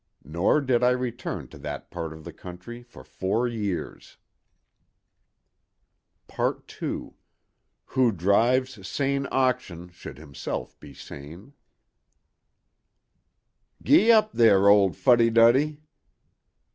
[0.23, 4.17] Nor did I return to that part of the county for four years.
[6.39, 6.53] II
[7.93, 11.53] WHO DRIVES SANE OXEN SHOULD HIMSELF BE SANE
[13.83, 15.83] "Gee up, there, old Fuddy Duddy!"